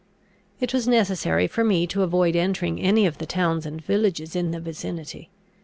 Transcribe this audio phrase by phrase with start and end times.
[0.59, 4.49] It was necessary for me to avoid entering any of the towns and villages in
[4.49, 5.29] the vicinity.